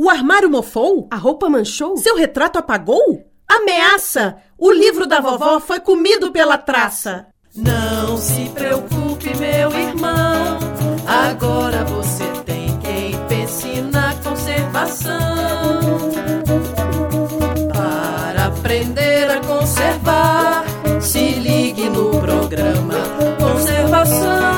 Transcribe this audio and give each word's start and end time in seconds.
O 0.00 0.08
armário 0.08 0.48
mofou? 0.48 1.08
A 1.10 1.16
roupa 1.16 1.48
manchou? 1.50 1.96
Seu 1.96 2.14
retrato 2.14 2.56
apagou? 2.56 3.26
Ameaça! 3.48 4.36
O 4.56 4.70
livro 4.70 5.08
da 5.08 5.18
vovó 5.18 5.58
foi 5.58 5.80
comido 5.80 6.30
pela 6.30 6.56
traça. 6.56 7.26
Não 7.52 8.16
se 8.16 8.48
preocupe, 8.54 9.36
meu 9.36 9.72
irmão. 9.72 10.58
Agora 11.04 11.84
você 11.84 12.24
tem 12.44 12.78
quem 12.78 13.18
pense 13.26 13.80
na 13.92 14.14
conservação. 14.22 15.18
Para 17.72 18.46
aprender 18.46 19.28
a 19.32 19.40
conservar, 19.40 20.64
se 21.00 21.32
ligue 21.32 21.88
no 21.88 22.10
programa 22.20 22.94
Conservação 23.40 24.57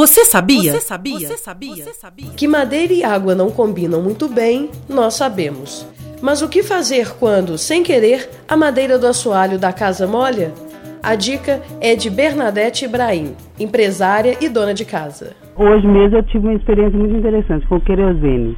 Você 0.00 0.24
sabia? 0.24 0.72
Você 0.72 0.80
sabia? 0.80 1.18
Você 1.18 1.36
sabia? 1.36 1.84
Você 1.84 1.92
sabia? 1.92 2.30
Que 2.34 2.48
madeira 2.48 2.90
e 2.90 3.04
água 3.04 3.34
não 3.34 3.50
combinam 3.50 4.00
muito 4.00 4.30
bem, 4.30 4.70
nós 4.88 5.12
sabemos. 5.12 5.86
Mas 6.22 6.40
o 6.40 6.48
que 6.48 6.62
fazer 6.62 7.14
quando, 7.18 7.58
sem 7.58 7.82
querer, 7.82 8.26
a 8.48 8.56
madeira 8.56 8.98
do 8.98 9.06
assoalho 9.06 9.58
da 9.58 9.74
casa 9.74 10.06
molha? 10.06 10.54
A 11.02 11.14
dica 11.14 11.60
é 11.82 11.94
de 11.94 12.08
Bernadette 12.08 12.86
Ibrahim, 12.86 13.34
empresária 13.58 14.38
e 14.40 14.48
dona 14.48 14.72
de 14.72 14.86
casa. 14.86 15.36
Hoje 15.54 15.86
mesmo 15.86 16.16
eu 16.16 16.22
tive 16.22 16.46
uma 16.46 16.54
experiência 16.54 16.98
muito 16.98 17.16
interessante 17.16 17.66
com 17.66 17.76
o 17.76 17.80
querosene, 17.82 18.56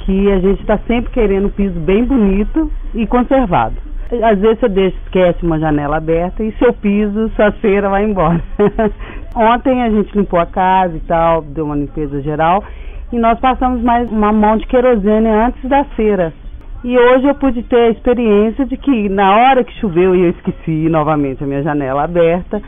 que 0.00 0.32
a 0.32 0.40
gente 0.40 0.62
está 0.62 0.80
sempre 0.88 1.12
querendo 1.12 1.46
um 1.46 1.50
piso 1.50 1.78
bem 1.78 2.04
bonito 2.04 2.68
e 2.92 3.06
conservado. 3.06 3.76
Às 4.20 4.38
vezes 4.40 4.58
você 4.58 4.68
deixa, 4.68 4.96
esquece 5.06 5.46
uma 5.46 5.60
janela 5.60 5.98
aberta 5.98 6.42
e 6.42 6.52
seu 6.58 6.72
piso, 6.72 7.30
sua 7.36 7.52
cera 7.62 7.88
vai 7.88 8.04
embora. 8.04 8.42
Ontem 9.34 9.82
a 9.82 9.90
gente 9.90 10.16
limpou 10.16 10.38
a 10.38 10.46
casa 10.46 10.96
e 10.96 11.00
tal, 11.00 11.42
deu 11.42 11.64
uma 11.64 11.76
limpeza 11.76 12.20
geral 12.20 12.62
e 13.12 13.18
nós 13.18 13.38
passamos 13.40 13.82
mais 13.82 14.10
uma 14.10 14.32
mão 14.32 14.56
de 14.56 14.66
querosene 14.66 15.28
antes 15.28 15.68
da 15.68 15.84
cera 15.96 16.32
e 16.84 16.98
hoje 16.98 17.26
eu 17.26 17.34
pude 17.34 17.62
ter 17.62 17.76
a 17.76 17.90
experiência 17.90 18.66
de 18.66 18.76
que 18.76 19.08
na 19.08 19.36
hora 19.36 19.62
que 19.62 19.72
choveu 19.80 20.16
e 20.16 20.22
eu 20.22 20.30
esqueci 20.30 20.88
novamente 20.88 21.42
a 21.42 21.46
minha 21.46 21.62
janela 21.62 22.02
aberta, 22.02 22.60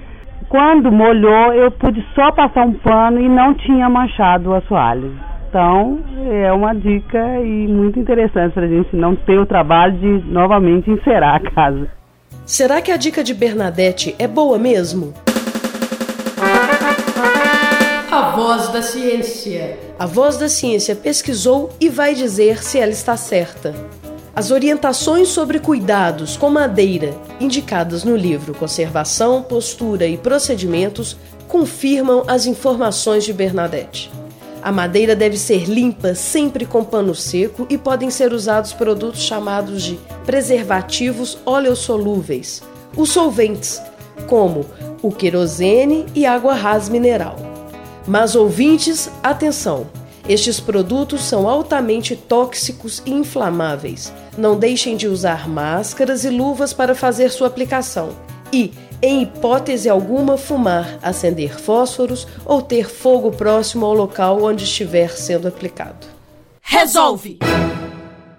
quando 0.48 0.92
molhou 0.92 1.52
eu 1.52 1.70
pude 1.70 2.04
só 2.14 2.30
passar 2.30 2.64
um 2.64 2.74
pano 2.74 3.20
e 3.20 3.28
não 3.28 3.54
tinha 3.54 3.88
manchado 3.88 4.50
o 4.50 4.54
assoalho. 4.54 5.12
Então 5.48 5.98
é 6.30 6.52
uma 6.52 6.74
dica 6.74 7.40
e 7.40 7.66
muito 7.66 7.98
interessante 7.98 8.52
para 8.52 8.64
a 8.64 8.68
gente 8.68 8.94
não 8.94 9.16
ter 9.16 9.38
o 9.38 9.46
trabalho 9.46 9.94
de 9.98 10.24
novamente 10.30 10.90
encerar 10.90 11.34
a 11.34 11.40
casa. 11.40 11.88
Será 12.46 12.80
que 12.80 12.92
a 12.92 12.96
dica 12.96 13.24
de 13.24 13.34
Bernadette 13.34 14.14
é 14.18 14.28
boa 14.28 14.58
mesmo? 14.58 15.12
Voz 18.34 18.68
da 18.68 18.82
ciência. 18.82 19.78
A 19.96 20.06
voz 20.06 20.36
da 20.36 20.48
ciência 20.48 20.96
pesquisou 20.96 21.70
e 21.80 21.88
vai 21.88 22.16
dizer 22.16 22.64
se 22.64 22.80
ela 22.80 22.90
está 22.90 23.16
certa. 23.16 23.72
As 24.34 24.50
orientações 24.50 25.28
sobre 25.28 25.60
cuidados 25.60 26.36
com 26.36 26.50
madeira, 26.50 27.14
indicadas 27.38 28.02
no 28.02 28.16
livro 28.16 28.52
Conservação, 28.52 29.40
Postura 29.40 30.08
e 30.08 30.16
Procedimentos, 30.16 31.16
confirmam 31.46 32.24
as 32.26 32.44
informações 32.44 33.24
de 33.24 33.32
Bernadette. 33.32 34.10
A 34.60 34.72
madeira 34.72 35.14
deve 35.14 35.36
ser 35.36 35.66
limpa 35.68 36.16
sempre 36.16 36.66
com 36.66 36.82
pano 36.82 37.14
seco 37.14 37.64
e 37.70 37.78
podem 37.78 38.10
ser 38.10 38.32
usados 38.32 38.72
produtos 38.72 39.20
chamados 39.20 39.84
de 39.84 40.00
preservativos 40.26 41.38
oleossolúveis, 41.46 42.62
os 42.96 43.10
solventes, 43.10 43.80
como 44.26 44.66
o 45.00 45.12
querosene 45.12 46.06
e 46.16 46.26
água 46.26 46.54
ras 46.54 46.88
mineral. 46.88 47.43
Mas 48.06 48.34
ouvintes, 48.34 49.10
atenção! 49.22 49.86
Estes 50.28 50.58
produtos 50.58 51.22
são 51.22 51.48
altamente 51.48 52.16
tóxicos 52.16 53.02
e 53.04 53.12
inflamáveis. 53.12 54.12
Não 54.38 54.58
deixem 54.58 54.96
de 54.96 55.06
usar 55.06 55.48
máscaras 55.48 56.24
e 56.24 56.30
luvas 56.30 56.72
para 56.72 56.94
fazer 56.94 57.30
sua 57.30 57.46
aplicação. 57.46 58.10
E, 58.50 58.72
em 59.02 59.22
hipótese 59.22 59.88
alguma, 59.88 60.38
fumar, 60.38 60.98
acender 61.02 61.58
fósforos 61.58 62.26
ou 62.44 62.62
ter 62.62 62.88
fogo 62.88 63.30
próximo 63.30 63.84
ao 63.84 63.92
local 63.92 64.42
onde 64.42 64.64
estiver 64.64 65.10
sendo 65.10 65.46
aplicado. 65.46 66.06
Resolve! 66.62 67.38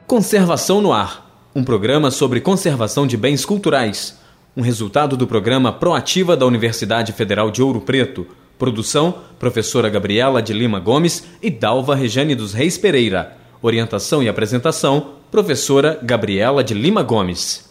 Conservação 0.07 0.81
no 0.81 0.91
Ar 0.91 1.25
um 1.55 1.63
programa 1.63 2.11
sobre 2.11 2.41
conservação 2.41 3.07
de 3.07 3.15
bens 3.15 3.45
culturais. 3.45 4.19
Um 4.57 4.61
resultado 4.61 5.15
do 5.15 5.25
programa 5.25 5.71
Proativa 5.71 6.35
da 6.35 6.45
Universidade 6.45 7.13
Federal 7.13 7.49
de 7.49 7.61
Ouro 7.61 7.79
Preto 7.79 8.27
Produção: 8.57 9.15
Professora 9.37 9.89
Gabriela 9.89 10.41
de 10.41 10.53
Lima 10.53 10.79
Gomes 10.79 11.25
e 11.41 11.49
Dalva 11.49 11.95
Rejane 11.95 12.35
dos 12.35 12.53
Reis 12.53 12.77
Pereira. 12.77 13.35
Orientação 13.61 14.21
e 14.23 14.29
apresentação: 14.29 15.15
Professora 15.31 15.99
Gabriela 16.01 16.63
de 16.63 16.73
Lima 16.73 17.03
Gomes. 17.03 17.64